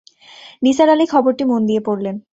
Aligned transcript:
নিসার 0.63 0.89
আলি 0.89 1.05
খবরটি 1.13 1.43
মন 1.43 1.61
দিয়ে 1.65 1.81
পড়লেন। 1.87 2.15